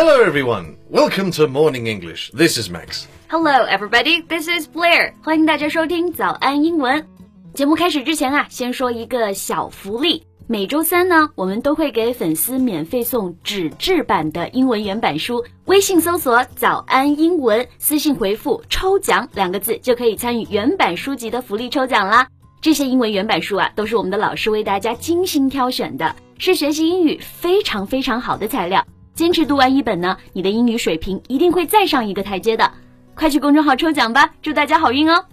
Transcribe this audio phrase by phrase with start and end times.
[0.00, 0.76] Hello, everyone.
[0.88, 2.30] Welcome to Morning English.
[2.30, 3.08] This is Max.
[3.28, 4.22] Hello, everybody.
[4.28, 5.12] This is Blair.
[5.24, 7.04] 欢迎大家收听早安英文。
[7.52, 10.22] 节目开始之前啊，先说一个小福利。
[10.46, 15.44] 每周三呢，我们都会给粉丝免费送纸质版的英文原版书。
[15.64, 22.28] 微信搜索“早安英文”，私信回复“抽奖”两个字，就可以参与原版书籍的福利抽奖啦。
[22.60, 28.86] 这些英文原版书啊，都是我们的老师为大家精心挑选的，是学习英语非常非常好的材料。
[29.18, 32.70] 坚持读完一本呢，你的英语水平一定会再上一个台阶的。
[33.16, 35.24] 快去公众号抽奖吧，祝大家好运哦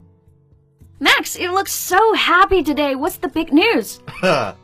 [0.99, 2.95] ！Max, you look so happy today.
[2.95, 3.97] What's the big news?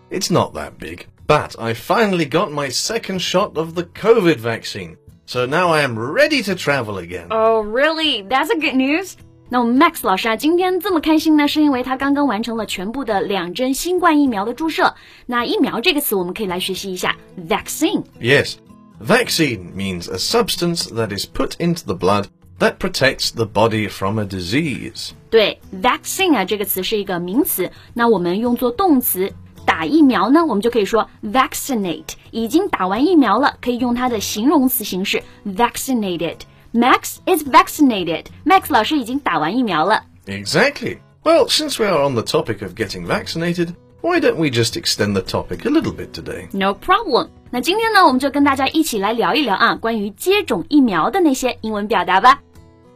[0.09, 4.97] it's not that big, but I finally got my second shot of the COVID vaccine.
[5.27, 7.27] So now I am ready to travel again.
[7.29, 8.23] Oh, really?
[8.27, 9.13] That's a good news.
[9.49, 14.95] 那我们 Max 老师啊，今天这么开心呢，是因为他刚刚完成了全部的两针新冠疫苗的注射。
[15.27, 18.01] 那疫苗这个词，我们可以来学习一下 vaccine。
[18.19, 18.55] Yes,
[19.00, 24.18] vaccine means a substance that is put into the blood that protects the body from
[24.18, 25.10] a disease.
[25.30, 29.32] 对，vaccine 啊这个词是一个名词，那我们用作动词。
[29.66, 38.26] 打疫苗呢，我们就可以说 vaccinate，已经打完疫苗了，可以用它的形容词形式 vaccinated。Max is vaccinated.
[38.44, 40.04] Max 老师已经打完疫苗了。
[40.26, 40.98] Exactly.
[41.24, 45.14] Well, since we are on the topic of getting vaccinated, why don't we just extend
[45.14, 46.48] the topic a little bit today?
[46.52, 47.28] No problem.
[47.50, 52.42] 那今天呢，我们就跟大家一起来聊一聊啊，关于接种疫苗的那些英文表达吧。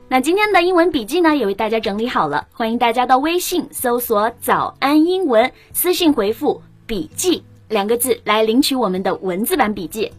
[0.09, 10.13] 那今天的英文笔记呢，也为大家整理好了，欢迎大家到微信搜索“早安英文”，私信回复“笔记”两个字来领取我们的文字版笔记。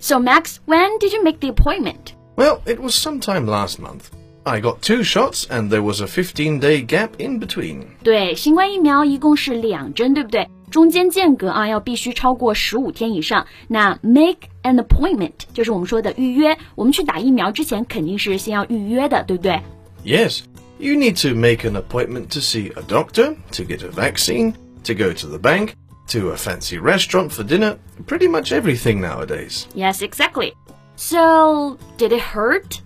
[0.00, 2.14] So Max, when did you make the appointment?
[2.36, 4.04] Well, it was sometime last month.
[4.48, 7.84] I got two shots and there was a 15 day gap in between.
[8.02, 10.48] 对，新冠疫苗一共是两针，对不对？
[10.70, 13.46] 中间间隔啊要必须超过十五天以上。
[13.68, 16.56] 那 make an appointment 就是我们说的预约。
[16.74, 19.60] 我们去打疫苗之前肯定是先要预约的，对不对？
[20.04, 20.40] Yes,
[20.78, 24.54] you need to make an appointment to see a doctor, to get a vaccine,
[24.84, 25.70] to go to the bank,
[26.08, 27.76] to a fancy restaurant for dinner.
[28.06, 29.66] Pretty much everything nowadays.
[29.74, 30.52] Yes, exactly.
[30.96, 32.82] So, did it hurt?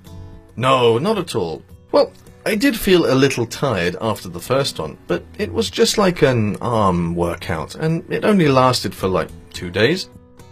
[0.56, 1.62] No, not at all.
[1.92, 2.10] Well,
[2.44, 6.22] I did feel a little tired after the first one, but it was just like
[6.22, 10.08] an arm workout, and it only lasted for like two days.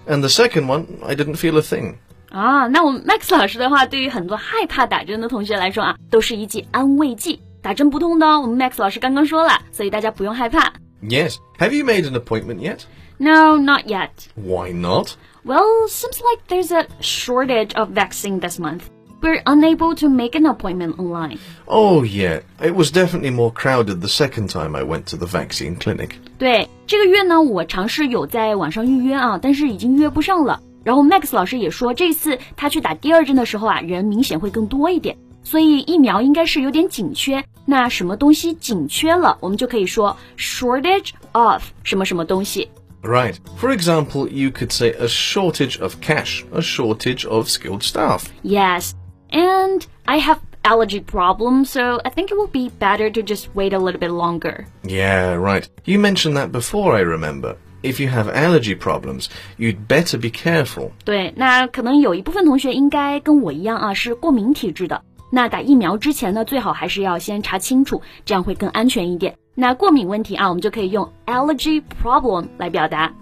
[0.07, 1.97] And the second one, I didn't feel a thing.
[2.31, 7.41] 啊，那我们 Max 老师的话，对于很多害怕打针的同学来说啊，都是一剂安慰剂。
[7.63, 10.73] 打针不痛的哦，我们 Max 老师刚刚说了，所以大家不用害怕。
[11.03, 11.37] Yes.
[11.59, 12.81] Have you made an appointment yet?
[13.19, 14.11] No, not yet.
[14.35, 15.17] Why not?
[15.45, 18.83] Well, seems like there's a shortage of vaccine this month.
[19.23, 21.39] We're unable to make an appointment online.
[21.65, 22.43] Oh, yeah.
[22.61, 26.11] It was definitely more crowded the second time I went to the vaccine clinic.
[26.39, 30.61] 对，这个月呢，我尝试有在网上预约啊，但是已经约不上了。
[30.85, 37.43] 然后 Max 老师也说，这次他去打第二针的时候啊，人明显会更多一点，所以疫苗应该是有点紧缺。
[37.65, 42.69] 那什么东西紧缺了，我们就可以说 shortage of 什么什么东西。
[43.03, 43.35] Right.
[43.59, 48.27] For example, you could say a shortage of cash, a shortage of skilled staff.
[48.43, 48.93] Yes.
[49.31, 53.73] And I have allergy problems, so I think it will be better to just wait
[53.73, 54.67] a little bit longer.
[54.83, 55.69] Yeah, right.
[55.85, 57.57] You mentioned that before, I remember.
[57.83, 60.91] If you have allergy problems, you'd better be careful.
[61.05, 65.03] 对，那可能有一部分同学应该跟我一样啊，是过敏体质的。
[65.31, 69.37] 那打疫苗之前呢，最好还是要先查清楚，这样会更安全一点。
[69.55, 73.13] 那过敏问题啊，我们就可以用 allergy problem 来表达。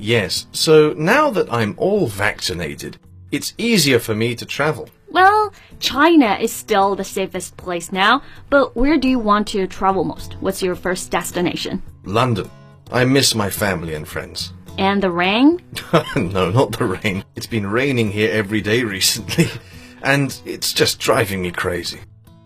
[0.00, 2.94] Yes, so now that I'm all vaccinated,
[3.30, 4.86] it's easier for me to travel.
[5.12, 10.04] Well, China is still the safest place now, but where do you want to travel
[10.04, 10.36] most?
[10.40, 11.82] What's your first destination?
[12.04, 12.50] London.
[12.92, 14.52] I miss my family and friends.
[14.76, 15.58] And the rain?
[16.14, 17.24] no, not the rain.
[17.36, 19.48] It's been raining here every day recently,
[20.02, 21.98] and it's just driving me crazy.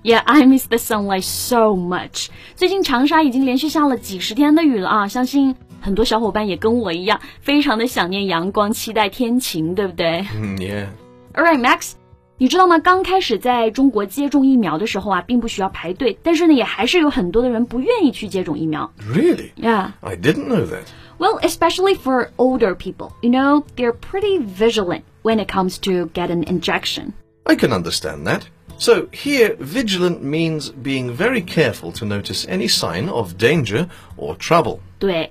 [0.04, 2.28] Yeah, I miss the sunlight so much.
[2.56, 5.06] 最近长沙已经连续下了几十天的雨了啊！
[5.06, 10.24] 相信很多小伙伴也跟我一样，非常的想念阳光，期待天晴，对不对？
[10.58, 10.86] Yeah.
[11.34, 11.92] All right, Max.
[12.38, 12.78] 你知道吗？
[12.78, 18.90] 刚开始在中国接种疫苗的时候啊，并不需要排队，但是呢，也还是有很多的人不愿意去接种疫苗。
[19.06, 19.52] Really?
[19.56, 19.92] Yeah.
[20.00, 20.86] I didn't know that.
[21.18, 26.30] Well, especially for older people, you know, they're pretty vigilant when it comes to get
[26.30, 27.12] an injection.
[27.44, 28.42] I can understand that.
[28.78, 33.86] So here, vigilant means being very careful to notice any sign of danger
[34.16, 34.80] or trouble.
[34.98, 35.30] 对。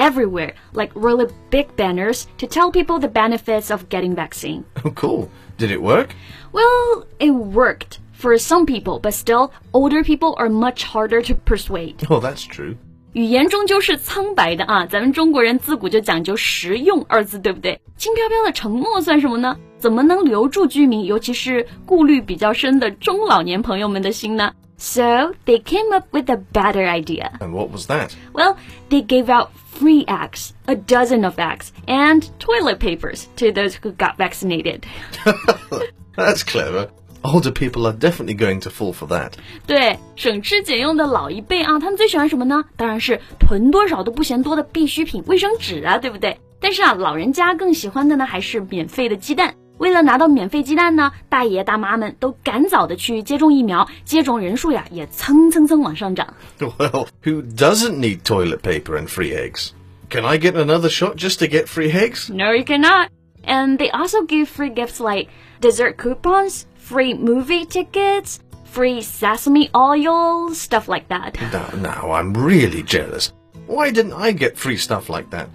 [0.00, 4.64] everywhere, like really big banners, to tell people the benefits of getting vaccine.
[4.84, 5.28] Oh, cool.
[5.58, 6.10] Did it work?
[6.52, 12.06] Well, it worked for some people, but still, older people are much harder to persuade.
[12.08, 12.76] Oh, that's true.
[13.12, 17.80] 语言终究是苍白的啊，咱们中国人自古就讲究实用二字，对不对？
[17.96, 19.56] 轻飘飘的承诺算什么呢？
[19.78, 27.30] 怎么能留住居民，尤其是顾虑比较深的中老年朋友们的心呢 ？So they came up with a better idea.
[27.40, 28.14] And what was that?
[28.34, 28.56] Well,
[28.90, 33.92] they gave out free eggs, a dozen of eggs, and toilet papers to those who
[33.92, 34.84] got vaccinated.
[36.14, 36.88] That's clever.
[37.24, 39.32] Older people are definitely going to fall for that.
[39.66, 42.64] 对，省吃俭用的老一辈啊，他们最喜欢什么呢？
[42.76, 46.38] 当然是囤多少都不嫌多的必需品——卫生纸啊，对不对？
[46.60, 49.54] 但是啊，老人家更喜欢的呢，还是免费的鸡蛋。
[49.80, 56.34] 为了拿到免费鸡蛋呢，大爷大妈们都赶早的去接种疫苗，接种人数呀也蹭蹭蹭往上涨。
[56.58, 59.72] Well, who doesn't need toilet paper and free eggs?
[60.08, 62.32] Can I get another shot just to get free eggs?
[62.32, 63.08] No, you cannot.
[63.44, 65.28] And they also give free gifts like
[65.60, 71.36] dessert coupons, free movie tickets, free sesame oil, stuff like that.
[71.52, 73.32] Now, now, I'm really jealous.
[73.66, 75.48] Why didn't I get free stuff like that?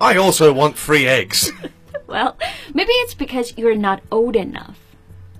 [0.00, 1.52] I also want free eggs.
[2.07, 2.35] Well,
[2.73, 4.75] maybe it's because you're not old enough.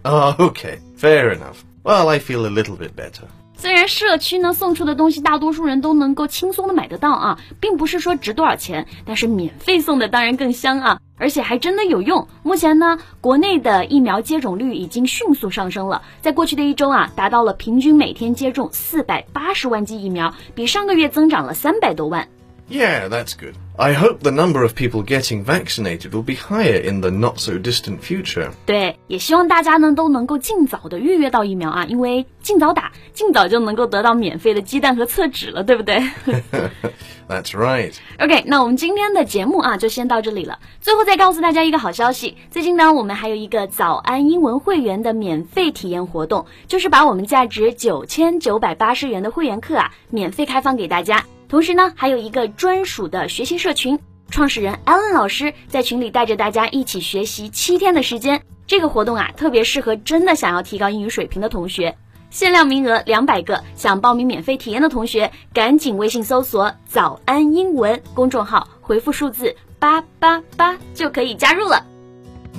[0.05, 0.79] oh, okay.
[0.95, 1.63] Fair enough.
[1.83, 3.27] Well, I feel a little bit better.
[3.55, 12.27] 虽然社区呢送出的东西大多数人都能够轻松的买得到啊，并不是说值多少钱，但是免费送的当然更香啊，而且还真的有用。
[12.41, 22.27] 目前呢，国内的疫苗接种率已经迅速上升了，在过去的一周啊，达到了平均每天接种四百八十万剂疫苗，比上个月增长了三百多万。
[22.69, 23.55] Yeah, that's good.
[23.77, 27.53] I hope the number of people getting vaccinated will be higher in the not so
[27.53, 28.51] distant future.
[28.65, 35.95] 对，也希望大家呢都能够尽早的预约到疫苗啊，因为尽早打，尽早就能够得到免费的鸡蛋和厕纸了，对不对？
[37.27, 37.93] That's right.
[38.19, 40.59] OK，那我们今天的节目啊，就先到这里了。
[40.79, 51.25] 最后再告诉大家一个好消息，最近呢，我们还有一个早安英文会员的免费体验活动，就是把我们价值九千九百八十元的会员课啊，免费开放给大家。
[51.52, 53.98] 同时呢，还有一个专属的学习社群，
[54.30, 58.42] 创始人 Alan 老师在群里带着大家一起学习七天的时间。
[58.66, 61.96] 这个活动啊，特别适合真的想要提高英语水平的同学。
[62.30, 71.86] 限量名额两百个，想报名免费体验的同学，赶紧微信搜索“早安英文”公众号，回复数字八八八就可以加入了。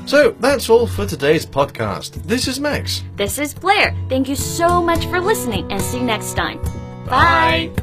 [0.07, 2.13] So that's all for today's podcast.
[2.27, 3.01] This is Max.
[3.15, 3.93] This is Blair.
[4.09, 6.57] Thank you so much for listening, and see you next time.
[7.07, 7.82] Bye.